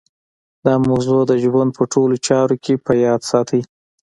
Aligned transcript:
دا 0.65 0.73
موضوع 0.89 1.21
د 1.29 1.33
ژوند 1.43 1.69
په 1.77 1.83
ټولو 1.93 2.15
چارو 2.27 2.55
کې 2.63 2.73
په 2.85 2.91
ياد 3.03 3.21
ساتئ. 3.31 3.61